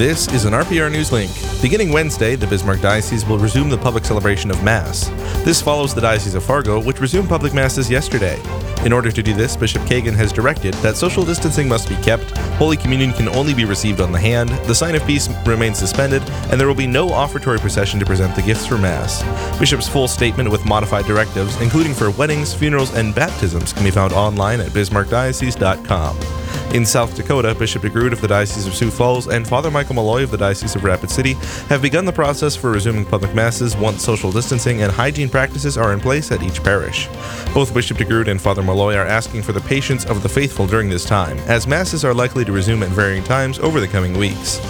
[0.00, 1.30] This is an RPR News Link.
[1.60, 5.08] Beginning Wednesday, the Bismarck Diocese will resume the public celebration of Mass.
[5.44, 8.40] This follows the Diocese of Fargo, which resumed public Masses yesterday.
[8.82, 12.30] In order to do this, Bishop Kagan has directed that social distancing must be kept,
[12.56, 16.22] Holy Communion can only be received on the hand, the sign of peace remains suspended,
[16.50, 19.22] and there will be no offertory procession to present the gifts for Mass.
[19.58, 24.14] Bishop's full statement with modified directives, including for weddings, funerals, and baptisms, can be found
[24.14, 26.40] online at bismarckdiocese.com.
[26.72, 30.22] In South Dakota, Bishop DeGrood of the Diocese of Sioux Falls and Father Michael Malloy
[30.22, 31.32] of the Diocese of Rapid City
[31.68, 35.92] have begun the process for resuming public masses once social distancing and hygiene practices are
[35.92, 37.08] in place at each parish.
[37.52, 40.88] Both Bishop DeGrood and Father Malloy are asking for the patience of the faithful during
[40.88, 44.60] this time, as masses are likely to resume at varying times over the coming weeks.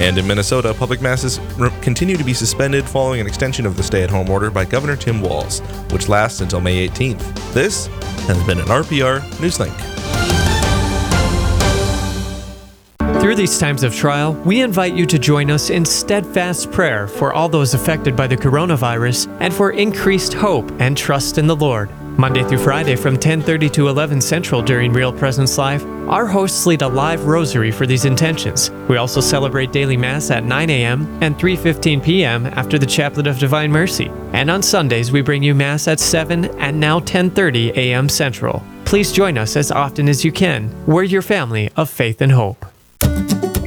[0.00, 3.82] And in Minnesota, public masses re- continue to be suspended following an extension of the
[3.82, 5.60] stay at home order by Governor Tim Walz,
[5.92, 7.52] which lasts until May 18th.
[7.52, 7.88] This
[8.28, 10.19] has been an RPR Newslink.
[13.30, 17.32] Through these times of trial, we invite you to join us in steadfast prayer for
[17.32, 21.90] all those affected by the coronavirus and for increased hope and trust in the Lord.
[22.18, 26.82] Monday through Friday from 10:30 to 11 Central during Real Presence Live, our hosts lead
[26.82, 28.72] a live rosary for these intentions.
[28.88, 31.06] We also celebrate daily mass at 9 a.m.
[31.20, 32.46] and 3:15 p.m.
[32.46, 34.10] after the Chaplet of Divine Mercy.
[34.32, 38.08] And on Sundays, we bring you mass at 7 and now 10:30 a.m.
[38.08, 38.64] Central.
[38.84, 40.68] Please join us as often as you can.
[40.84, 42.66] We're your family of faith and hope.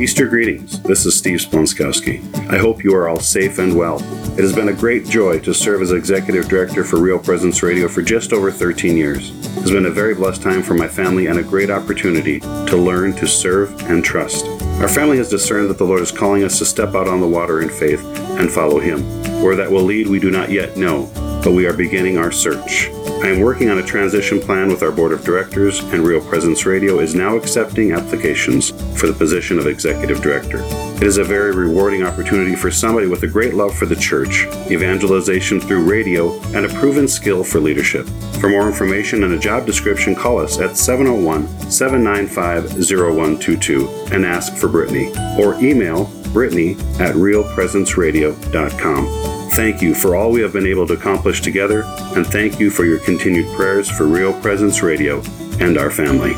[0.03, 0.81] Easter greetings.
[0.81, 2.49] This is Steve Splonskowski.
[2.49, 3.99] I hope you are all safe and well.
[4.33, 7.87] It has been a great joy to serve as Executive Director for Real Presence Radio
[7.87, 9.29] for just over 13 years.
[9.29, 12.75] It has been a very blessed time for my family and a great opportunity to
[12.75, 14.45] learn to serve and trust.
[14.81, 17.27] Our family has discerned that the Lord is calling us to step out on the
[17.27, 18.03] water in faith
[18.39, 19.03] and follow Him.
[19.41, 21.09] Where that will lead, we do not yet know,
[21.43, 22.89] but we are beginning our search.
[23.23, 26.65] I am working on a transition plan with our board of directors, and Real Presence
[26.65, 30.57] Radio is now accepting applications for the position of executive director.
[30.97, 34.45] It is a very rewarding opportunity for somebody with a great love for the church,
[34.69, 38.09] evangelization through radio, and a proven skill for leadership.
[38.41, 44.53] For more information and a job description, call us at 701 795 0122 and ask
[44.57, 49.49] for Brittany, or email Brittany at realpresenceradio.com.
[49.51, 51.83] Thank you for all we have been able to accomplish together,
[52.15, 55.21] and thank you for your continued prayers for Real Presence Radio
[55.59, 56.33] and our family.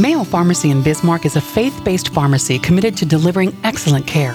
[0.00, 4.34] Mayo Pharmacy in Bismarck is a faith based pharmacy committed to delivering excellent care.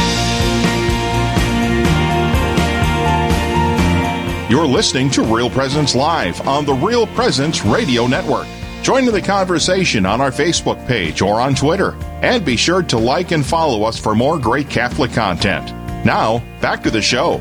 [4.51, 8.47] You're listening to Real Presence Live on the Real Presence Radio Network.
[8.83, 11.93] Join in the conversation on our Facebook page or on Twitter.
[12.21, 15.71] And be sure to like and follow us for more great Catholic content.
[16.05, 17.37] Now, back to the show.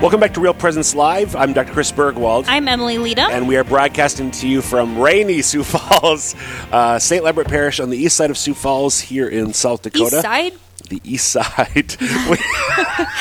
[0.00, 1.36] Welcome back to Real Presence Live.
[1.36, 1.74] I'm Dr.
[1.74, 2.46] Chris Burgwald.
[2.48, 3.24] I'm Emily Lita.
[3.24, 6.34] And we are broadcasting to you from rainy Sioux Falls,
[6.72, 7.22] uh, St.
[7.22, 10.16] Lambert Parish on the east side of Sioux Falls here in South Dakota.
[10.16, 10.54] East side?
[10.88, 11.96] The east side.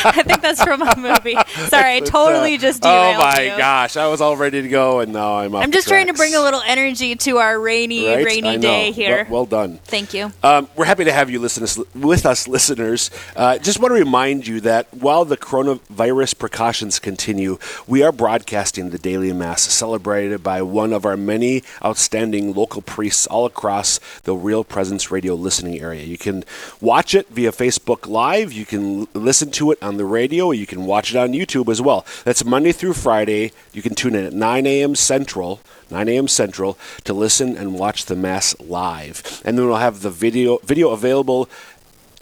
[0.06, 1.38] I think that's from a movie.
[1.70, 3.58] Sorry, I totally just Oh my you.
[3.58, 6.36] gosh, I was all ready to go and now I'm I'm just trying to bring
[6.36, 8.26] a little energy to our rainy, Right?
[8.26, 9.24] Rainy day here.
[9.30, 9.80] Well, well done.
[9.86, 10.32] Thank you.
[10.44, 13.10] Um, we're happy to have you listen us, with us, listeners.
[13.36, 17.58] Uh, just want to remind you that while the coronavirus precautions continue,
[17.88, 23.26] we are broadcasting the daily mass celebrated by one of our many outstanding local priests
[23.28, 26.04] all across the Real Presence Radio listening area.
[26.04, 26.44] You can
[26.82, 28.52] watch it via Facebook Live.
[28.52, 30.52] You can listen to it on the radio.
[30.52, 32.06] You can watch it on YouTube as well.
[32.26, 33.52] That's Monday through Friday.
[33.72, 34.96] You can tune in at 9 a.m.
[34.96, 35.62] Central.
[35.92, 36.28] 9 a.m.
[36.28, 39.42] Central to listen and watch the Mass live.
[39.46, 41.50] And then we'll have the video video available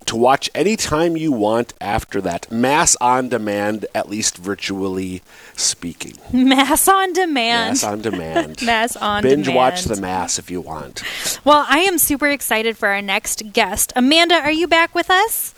[0.06, 2.52] to watch anytime you want after that.
[2.52, 5.22] Mass on demand, at least virtually
[5.56, 6.18] speaking.
[6.34, 7.72] Mass on demand.
[7.72, 8.62] Mass on demand.
[8.66, 9.56] Mass on Binge demand.
[9.56, 11.04] watch the Mass if you want.
[11.46, 13.94] Well, I am super excited for our next guest.
[13.96, 15.54] Amanda, are you back with us?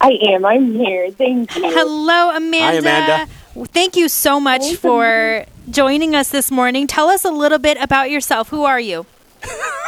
[0.00, 0.44] I am.
[0.44, 1.10] I'm here.
[1.12, 1.62] Thank you.
[1.62, 2.66] Hello, Amanda.
[2.66, 3.32] Hi, Amanda.
[3.68, 4.78] Thank you so much Thank you.
[4.78, 6.86] for joining us this morning.
[6.86, 8.48] Tell us a little bit about yourself.
[8.48, 9.06] Who are you?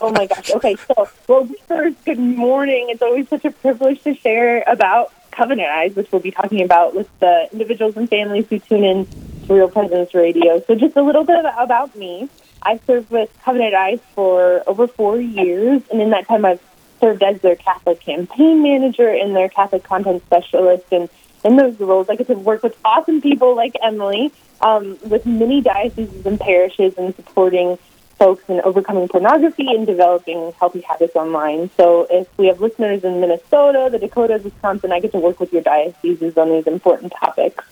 [0.00, 0.50] Oh my gosh.
[0.50, 2.88] Okay, so well, first, good morning.
[2.90, 6.94] It's always such a privilege to share about Covenant Eyes, which we'll be talking about
[6.94, 9.06] with the individuals and families who tune in
[9.46, 10.62] to Real Presence Radio.
[10.66, 12.28] So, just a little bit about me.
[12.62, 16.60] I served with Covenant Eyes for over four years, and in that time, I've
[17.00, 20.86] served as their Catholic campaign manager and their Catholic content specialist.
[20.90, 21.08] And
[21.44, 25.60] in those roles, I get to work with awesome people like Emily um, with many
[25.60, 27.78] dioceses and parishes and supporting
[28.18, 31.70] folks in overcoming pornography and developing healthy habits online.
[31.76, 35.52] So if we have listeners in Minnesota, the Dakotas, Wisconsin, I get to work with
[35.52, 37.64] your dioceses on these important topics.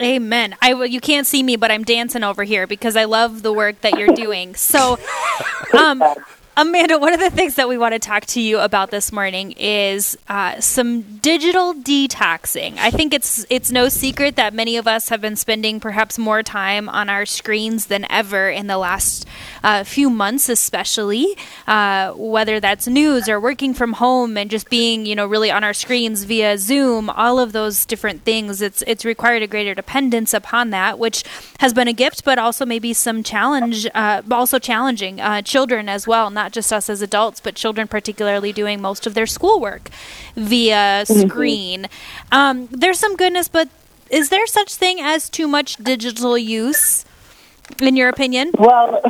[0.00, 0.56] Amen.
[0.62, 3.52] I will, you can't see me, but I'm dancing over here because I love the
[3.52, 4.54] work that you're doing.
[4.54, 4.98] So,
[5.78, 6.02] um,
[6.60, 9.52] Amanda, one of the things that we want to talk to you about this morning
[9.52, 12.76] is uh, some digital detoxing.
[12.76, 16.42] I think it's it's no secret that many of us have been spending perhaps more
[16.42, 19.26] time on our screens than ever in the last
[19.64, 21.34] uh, few months, especially
[21.66, 25.64] uh, whether that's news or working from home and just being you know really on
[25.64, 27.08] our screens via Zoom.
[27.08, 28.60] All of those different things.
[28.60, 31.24] It's it's required a greater dependence upon that, which
[31.60, 36.06] has been a gift, but also maybe some challenge, uh, also challenging uh, children as
[36.06, 36.28] well.
[36.28, 39.88] Not just us as adults, but children particularly doing most of their schoolwork
[40.36, 41.28] via Mm-hmm.
[41.28, 41.86] screen.
[42.32, 43.68] Um, there's some goodness, but
[44.10, 47.04] is there such thing as too much digital use,
[47.80, 48.50] in your opinion?
[48.58, 49.00] Well,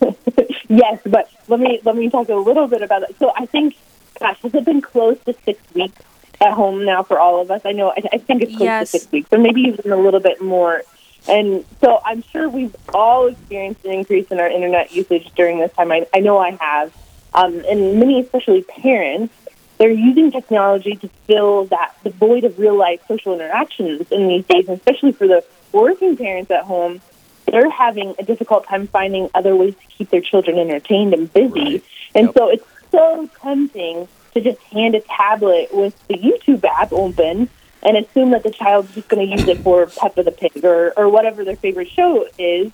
[0.68, 3.16] yes, but let me let me talk a little bit about it.
[3.18, 3.76] So I think,
[4.20, 6.00] gosh, has it been close to six weeks
[6.40, 7.62] at home now for all of us?
[7.64, 7.90] I know.
[7.90, 8.90] I, I think it's close Yes.
[8.92, 10.82] to six weeks, or maybe even a little bit more.
[11.28, 15.72] And so I'm sure we've all experienced an increase in our internet usage during this
[15.74, 15.92] time.
[15.92, 16.92] I, I know I have,
[17.34, 19.32] um, and many, especially parents,
[19.78, 24.44] they're using technology to fill that the void of real life social interactions in these
[24.46, 27.00] days, and especially for the working parents at home
[27.46, 31.82] they're having a difficult time finding other ways to keep their children entertained and busy.
[32.14, 32.34] And Yep.
[32.36, 37.48] so it's so tempting to just hand a tablet with the YouTube app open
[37.82, 40.92] and assume that the child's just going to use it for Peppa the Pig or,
[40.96, 42.72] or whatever their favorite show is.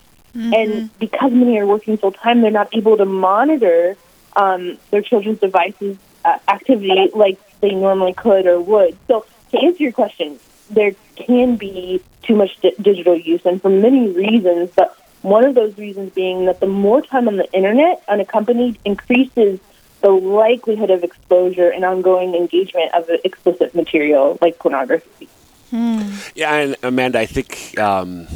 [0.54, 3.96] And because many are working full time, they're not able to monitor
[4.36, 8.96] um, their children's devices uh, activity like they normally could or would.
[9.08, 10.38] So to answer your question,
[10.70, 14.70] there can be too much di- digital use, and for many reasons.
[14.76, 19.58] But one of those reasons being that the more time on the internet unaccompanied increases
[20.00, 25.28] the likelihood of exposure and ongoing engagement of explicit material like pornography.
[25.72, 28.26] Yeah, and Amanda, I think um,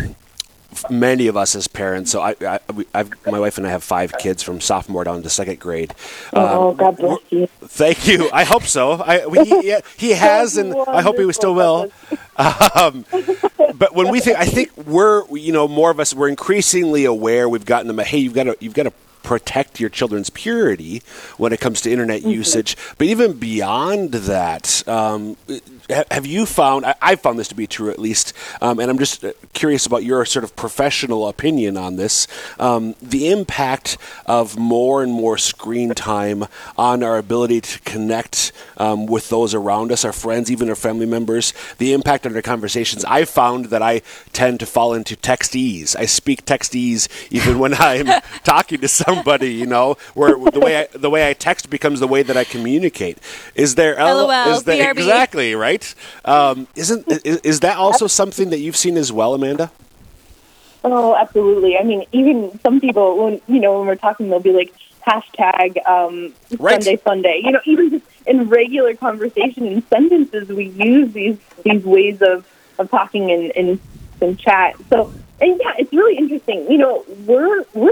[0.90, 2.10] many of us as parents.
[2.10, 5.22] So I, I we- I've, my wife and I have five kids from sophomore down
[5.22, 5.94] to second grade.
[6.32, 7.46] oh, God bless you.
[7.46, 8.28] Thank you.
[8.32, 8.92] I hope so.
[8.92, 11.90] I, we, he, he has, and I hope he still will.
[12.74, 13.04] Um,
[13.74, 17.48] but when we think, I think we're, you know, more of us, we're increasingly aware.
[17.48, 17.98] We've gotten them.
[17.98, 18.92] Hey, you've got to, you've got to
[19.22, 21.02] protect your children's purity
[21.36, 22.76] when it comes to internet usage.
[22.98, 25.36] But even beyond that, um,
[26.10, 26.86] have you found?
[26.86, 28.32] I, I've found this to be true, at least.
[28.60, 32.26] Um, and I'm just uh, curious about your sort of professional opinion on this.
[32.58, 36.44] Um, the impact of more and more screen time
[36.76, 41.06] on our ability to connect um, with those around us, our friends, even our family
[41.06, 41.52] members.
[41.78, 43.04] The impact on our conversations.
[43.04, 44.02] I've found that I
[44.32, 45.96] tend to fall into textese.
[45.96, 48.06] I speak textese even when I'm
[48.44, 49.52] talking to somebody.
[49.52, 52.44] You know, where the way I, the way I text becomes the way that I
[52.44, 53.18] communicate.
[53.54, 54.98] Is there LOL, is there BRB.
[54.98, 55.94] exactly right?
[56.24, 59.70] Um, isn't is, is that also something that you've seen as well, Amanda?
[60.84, 61.78] Oh, absolutely.
[61.78, 64.74] I mean, even some people, when you know, when we're talking, they'll be like
[65.06, 66.82] hashtag um, Right.
[66.82, 67.40] Sunday Sunday.
[67.44, 72.46] You know, even just in regular conversation and sentences, we use these these ways of
[72.78, 73.80] of talking in in,
[74.20, 74.76] in chat.
[74.90, 76.70] So, and yeah, it's really interesting.
[76.70, 77.91] You know, we're we're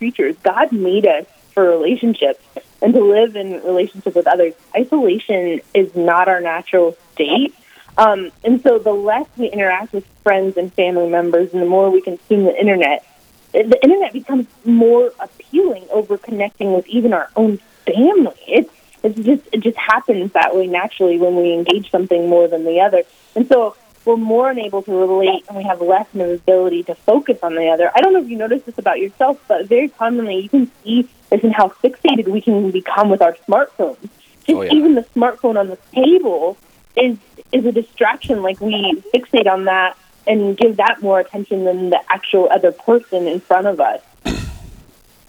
[0.00, 0.34] creatures.
[0.42, 2.42] God made us for relationships
[2.80, 4.54] and to live in relationship with others.
[4.74, 7.54] Isolation is not our natural state.
[7.98, 11.90] Um, and so the less we interact with friends and family members and the more
[11.90, 13.06] we consume the internet,
[13.52, 18.40] the internet becomes more appealing over connecting with even our own family.
[18.48, 22.64] It's it's just it just happens that way naturally when we engage something more than
[22.64, 23.02] the other.
[23.36, 26.94] And so we're more unable to relate and we have less of an ability to
[26.94, 27.90] focus on the other.
[27.94, 31.08] I don't know if you noticed this about yourself, but very commonly you can see
[31.28, 33.98] this in how fixated we can become with our smartphones.
[34.46, 34.72] Just Oh, yeah.
[34.72, 36.56] even the smartphone on the table
[36.96, 37.18] is
[37.52, 38.42] is a distraction.
[38.42, 43.26] Like we fixate on that and give that more attention than the actual other person
[43.26, 44.00] in front of us.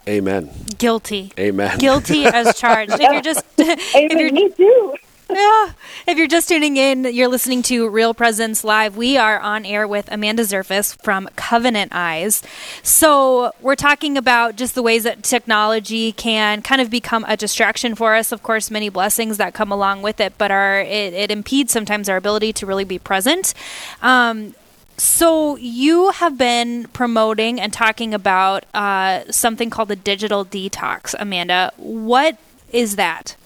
[0.08, 0.50] Amen.
[0.78, 1.32] Guilty.
[1.38, 1.78] Amen.
[1.78, 2.94] Guilty as charged.
[2.94, 4.96] If you're just if you're Me too.
[5.32, 5.72] Yeah.
[6.08, 8.98] If you're just tuning in, you're listening to Real Presence Live.
[8.98, 12.44] We are on air with Amanda Zurface from Covenant Eyes.
[12.84, 17.96] So, we're talking about just the ways that technology can kind of become a distraction
[17.96, 18.34] for us.
[18.34, 22.10] Of course, many blessings that come along with it, but our it, it impedes sometimes
[22.10, 23.54] our ability to really be present.
[24.02, 24.54] Um,
[24.98, 31.72] so you have been promoting and talking about uh, something called the digital detox, Amanda.
[31.78, 32.38] What
[32.74, 33.38] is that?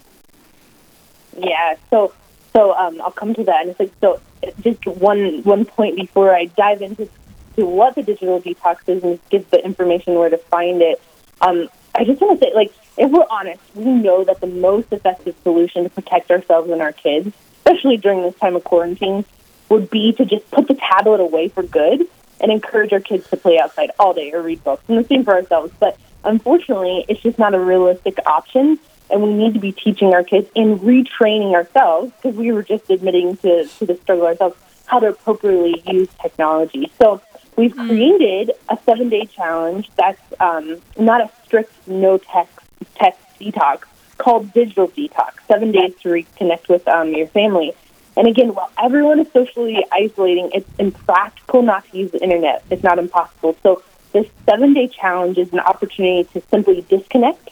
[1.36, 1.76] Yeah.
[1.90, 2.14] So
[2.54, 3.62] so um, I'll come to that.
[3.62, 4.22] And it's like so.
[4.62, 7.10] Just one one point before I dive into
[7.56, 11.02] to what the digital detox is and give the information where to find it.
[11.42, 14.92] Um, I just want to say, like, if we're honest, we know that the most
[14.92, 19.26] effective solution to protect ourselves and our kids, especially during this time of quarantine,
[19.70, 22.08] would be to just put the tablet away for good
[22.40, 24.84] and encourage our kids to play outside all day or read books.
[24.88, 25.74] And the same for ourselves.
[25.80, 28.80] But unfortunately, it's just not a realistic option.
[29.10, 32.90] And we need to be teaching our kids and retraining ourselves because we were just
[32.90, 36.92] admitting to, to the struggle ourselves how to appropriately use technology.
[37.00, 37.22] So
[37.56, 42.60] we've created a seven day challenge that's um, not a strict no text
[42.96, 43.84] text detox
[44.18, 45.34] called digital detox.
[45.48, 47.74] Seven days to reconnect with um, your family.
[48.18, 52.64] And again, while everyone is socially isolating, it's impractical not to use the internet.
[52.70, 53.58] It's not impossible.
[53.62, 53.84] So
[54.14, 57.50] this seven day challenge is an opportunity to simply disconnect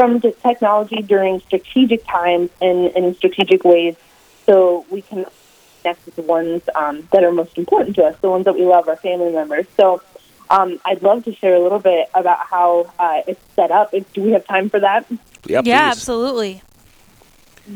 [0.00, 3.94] from the technology during strategic times and in strategic ways
[4.46, 5.26] so we can
[5.82, 8.64] connect with the ones um, that are most important to us, the ones that we
[8.64, 9.66] love, our family members.
[9.76, 10.00] So
[10.48, 13.90] um, I'd love to share a little bit about how uh, it's set up.
[13.90, 15.04] Do we have time for that?
[15.44, 15.98] Yeah, yeah, please.
[15.98, 16.62] absolutely.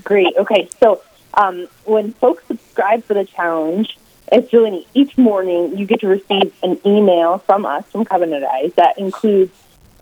[0.03, 0.35] Great.
[0.39, 1.03] Okay, so
[1.35, 3.99] um, when folks subscribe for the challenge,
[4.33, 4.89] it's really neat.
[4.95, 9.53] Each morning, you get to receive an email from us, from Covenant Eyes, that includes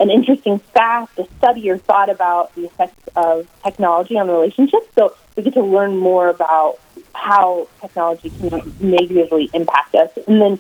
[0.03, 3.35] an interesting fact, a study, or thought about the effects of
[3.67, 4.89] technology on relationships.
[4.97, 6.79] So we get to learn more about
[7.15, 10.11] how technology can negatively impact us.
[10.27, 10.55] And then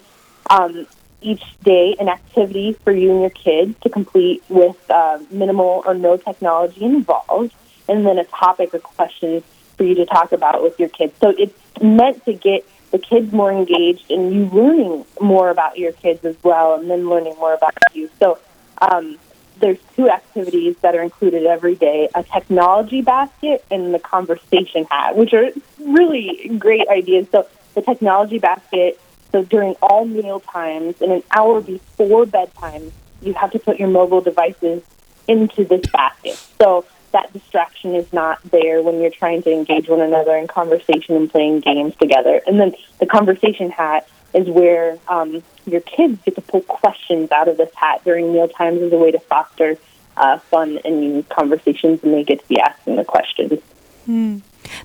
[0.48, 0.86] um,
[1.20, 5.94] each day, an activity for you and your kids to complete with uh, minimal or
[5.94, 7.52] no technology involved,
[7.88, 9.42] and then a topic or question
[9.76, 11.12] for you to talk about with your kids.
[11.20, 15.92] So it's meant to get the kids more engaged and you learning more about your
[15.92, 18.10] kids as well, and then learning more about you.
[18.20, 18.38] So
[18.80, 19.18] um,
[19.58, 25.16] there's two activities that are included every day: a technology basket and the conversation hat,
[25.16, 27.26] which are really great ideas.
[27.30, 29.00] So the technology basket.
[29.30, 32.92] So during all meal times and an hour before bedtime,
[33.22, 34.82] you have to put your mobile devices
[35.26, 36.36] into this basket.
[36.60, 41.16] So that distraction is not there when you're trying to engage one another in conversation
[41.16, 42.42] and playing games together.
[42.46, 47.48] And then the conversation hat is where um, your kids get to pull questions out
[47.48, 49.76] of this hat during meal times as a way to foster
[50.16, 53.60] uh, fun and conversations, and they get to be asking the questions.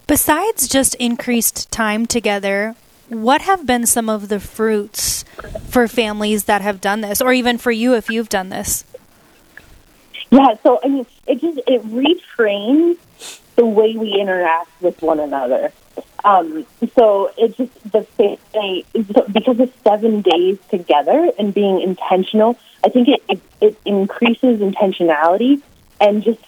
[0.05, 2.75] Besides just increased time together,
[3.09, 5.23] what have been some of the fruits
[5.69, 8.83] for families that have done this, or even for you if you've done this?
[10.29, 12.97] Yeah, so I mean, it just it retrains
[13.55, 15.71] the way we interact with one another.
[16.23, 18.05] Um, so it just the
[19.13, 22.57] so because it's seven days together and being intentional.
[22.83, 25.61] I think it, it, it increases intentionality
[25.99, 26.41] and just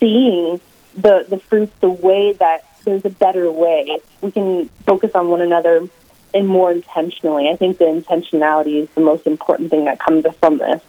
[0.00, 0.60] seeing
[0.94, 4.00] the the fruits the way that there's a better way.
[4.20, 5.88] We can focus on one another
[6.34, 7.48] and more intentionally.
[7.48, 10.82] I think the intentionality is the most important thing that comes from this.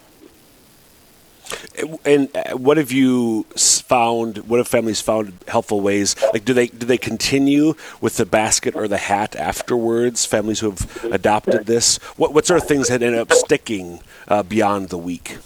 [2.04, 4.38] And uh, what have you found?
[4.48, 6.16] What have families found helpful ways?
[6.32, 10.24] Like, do they do they continue with the basket or the hat afterwards?
[10.26, 14.42] Families who have adopted this, what what sort of things had ended up sticking uh,
[14.42, 15.38] beyond the week?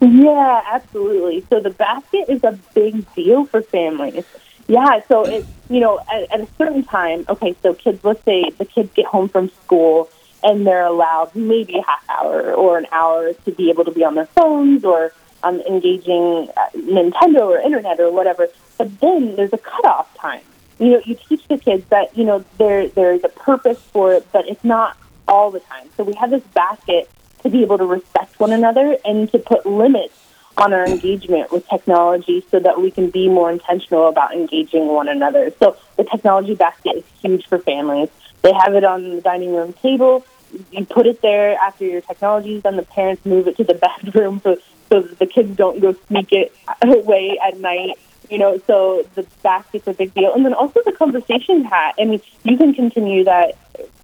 [0.00, 1.44] Yeah, absolutely.
[1.48, 4.24] So the basket is a big deal for families.
[4.66, 7.24] Yeah, so it you know at, at a certain time.
[7.28, 10.10] Okay, so kids, let's say the kids get home from school
[10.44, 14.04] and they're allowed maybe a half hour or an hour to be able to be
[14.04, 18.48] on their phones or um, engaging uh, Nintendo or internet or whatever.
[18.78, 20.42] But then there's a cutoff time.
[20.78, 24.26] You know, you teach the kids that you know there there's a purpose for it,
[24.32, 24.96] but it's not
[25.26, 25.88] all the time.
[25.96, 27.10] So we have this basket
[27.42, 30.14] to be able to respect one another and to put limits
[30.56, 35.08] on our engagement with technology so that we can be more intentional about engaging one
[35.08, 35.52] another.
[35.58, 38.08] So the technology basket is huge for families.
[38.42, 40.24] They have it on the dining room table.
[40.70, 42.76] You put it there after your technology is done.
[42.76, 44.58] The parents move it to the bedroom so
[44.90, 47.98] so that the kids don't go sneak it away at night.
[48.30, 50.32] You know, so the basket's a big deal.
[50.32, 51.94] And then also the conversation hat.
[51.98, 53.56] I mean, you can continue that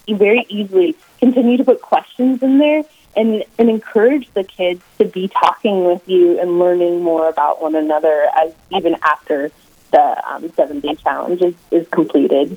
[0.08, 0.94] very easily.
[1.18, 2.82] Continue to put questions in there
[3.16, 7.74] and, and encourage the kids to be talking with you and learning more about one
[7.74, 9.50] another as even after
[9.90, 12.56] the um, seven day challenge is, is completed.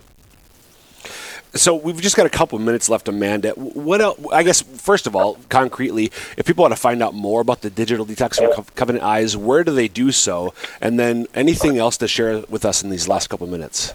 [1.55, 3.51] So we've just got a couple minutes left, Amanda.
[3.51, 6.05] What else, I guess, first of all, concretely,
[6.35, 9.63] if people want to find out more about the digital detox from Covenant Eyes, where
[9.63, 10.53] do they do so?
[10.81, 13.93] And then anything else to share with us in these last couple minutes?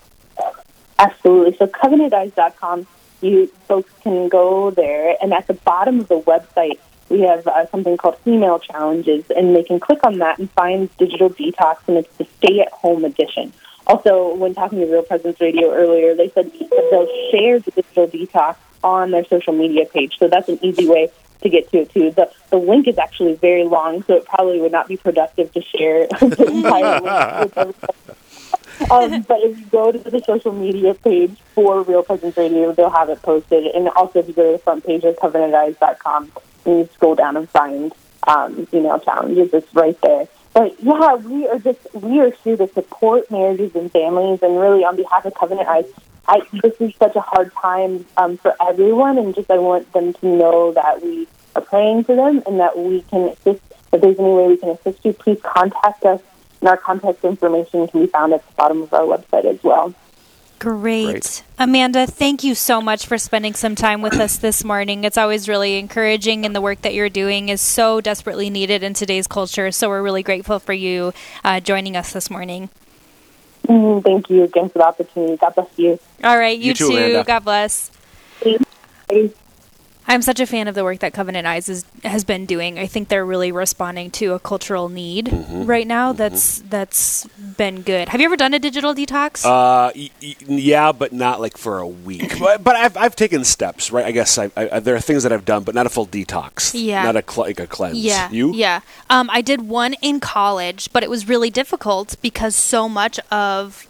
[1.00, 1.56] Absolutely.
[1.56, 2.86] So covenanteyes.com,
[3.22, 7.66] you folks can go there, and at the bottom of the website, we have uh,
[7.70, 11.96] something called email challenges, and they can click on that and find digital detox, and
[11.96, 13.52] it's the stay at home edition.
[13.88, 16.52] Also, when talking to Real Presence Radio earlier, they said
[16.90, 20.18] they'll share the digital detox on their social media page.
[20.18, 21.10] So that's an easy way
[21.42, 22.10] to get to it too.
[22.10, 25.62] The the link is actually very long, so it probably would not be productive to
[25.62, 27.00] share the entire
[27.64, 27.76] link.
[28.92, 32.88] Um, but if you go to the social media page for Real Presence Radio, they'll
[32.88, 33.66] have it posted.
[33.66, 36.32] And also, if you go to the front page of covenanteyes.com
[36.64, 37.92] and you scroll down and find
[38.28, 40.28] um, email challenges, it's right there.
[40.54, 44.84] But yeah, we are just we are here to support marriages and families, and really
[44.84, 45.86] on behalf of Covenant Eyes,
[46.26, 50.12] I, this is such a hard time um, for everyone, and just I want them
[50.14, 53.62] to know that we are praying for them and that we can assist.
[53.90, 56.20] If there's any way we can assist you, please contact us
[56.60, 59.94] and our contact information can be found at the bottom of our website as well.
[60.58, 61.04] Great.
[61.06, 61.42] Great.
[61.58, 65.04] Amanda, thank you so much for spending some time with us this morning.
[65.04, 68.94] It's always really encouraging, and the work that you're doing is so desperately needed in
[68.94, 69.70] today's culture.
[69.70, 71.12] So we're really grateful for you
[71.44, 72.70] uh, joining us this morning.
[73.68, 75.36] Mm, thank you again for the opportunity.
[75.36, 75.98] God bless you.
[76.24, 76.88] All right, you, you too.
[76.88, 77.24] too.
[77.24, 77.90] God bless.
[80.08, 82.78] I'm such a fan of the work that Covenant Eyes is, has been doing.
[82.78, 85.66] I think they're really responding to a cultural need mm-hmm.
[85.66, 86.10] right now.
[86.10, 86.16] Mm-hmm.
[86.16, 88.08] That's that's been good.
[88.08, 89.44] Have you ever done a digital detox?
[89.44, 92.38] Uh, y- y- yeah, but not like for a week.
[92.38, 94.06] but, but I've, I've taken steps, right?
[94.06, 96.72] I guess I, I, there are things that I've done, but not a full detox.
[96.74, 97.98] Yeah, not a cl- like a cleanse.
[97.98, 98.54] Yeah, you?
[98.54, 103.20] Yeah, um, I did one in college, but it was really difficult because so much
[103.30, 103.86] of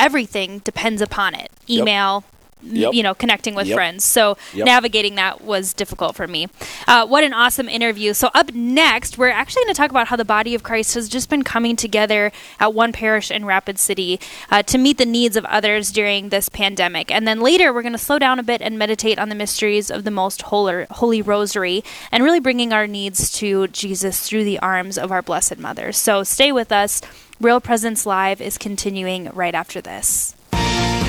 [0.00, 1.52] everything depends upon it.
[1.68, 2.24] Email.
[2.26, 2.94] Yep Yep.
[2.94, 3.76] you know, connecting with yep.
[3.76, 4.04] friends.
[4.04, 4.66] So yep.
[4.66, 6.48] navigating that was difficult for me.
[6.86, 8.12] Uh, what an awesome interview.
[8.12, 11.08] So up next, we're actually going to talk about how the body of Christ has
[11.08, 15.36] just been coming together at one parish in Rapid City uh, to meet the needs
[15.36, 17.10] of others during this pandemic.
[17.10, 19.90] And then later, we're going to slow down a bit and meditate on the mysteries
[19.90, 24.58] of the most holy, holy rosary and really bringing our needs to Jesus through the
[24.58, 25.92] arms of our Blessed Mother.
[25.92, 27.00] So stay with us.
[27.40, 30.34] Real Presence Live is continuing right after this.